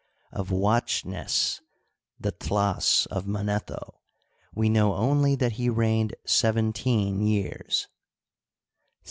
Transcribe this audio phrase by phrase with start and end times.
[0.31, 1.59] Of Ouat jnes,
[2.19, 3.99] the Tlasoi Manetho,
[4.51, 7.87] we know only that he reigned seventeen years.